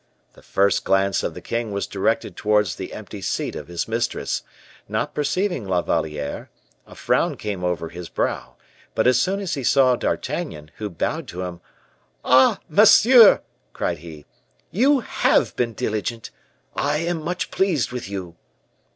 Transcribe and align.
The 0.33 0.41
first 0.41 0.83
glance 0.83 1.21
of 1.21 1.35
the 1.35 1.43
king 1.43 1.71
was 1.71 1.85
directed 1.85 2.35
towards 2.35 2.73
the 2.73 2.91
empty 2.91 3.21
seat 3.21 3.55
of 3.55 3.67
his 3.67 3.87
mistress. 3.87 4.41
Not 4.89 5.13
perceiving 5.13 5.67
La 5.67 5.83
Valliere, 5.83 6.49
a 6.87 6.95
frown 6.95 7.37
came 7.37 7.63
over 7.63 7.89
his 7.89 8.09
brow; 8.09 8.55
but 8.95 9.05
as 9.05 9.21
soon 9.21 9.39
as 9.39 9.53
he 9.53 9.63
saw 9.63 9.95
D'Artagnan, 9.95 10.71
who 10.77 10.89
bowed 10.89 11.27
to 11.27 11.43
him 11.43 11.61
"Ah! 12.25 12.57
monsieur!" 12.67 13.41
cried 13.73 13.99
he, 13.99 14.25
"you 14.71 15.01
have 15.01 15.55
been 15.55 15.73
diligent! 15.75 16.31
I 16.75 16.97
am 16.97 17.21
much 17.21 17.51
pleased 17.51 17.91
with 17.91 18.09
you." 18.09 18.35